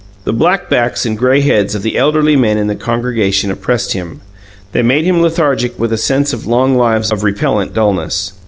[0.23, 4.19] The black backs and gray heads of the elderly men in the congregation oppressed him;
[4.71, 8.33] they made him lethargic with a sense of long lives of repellent dullness.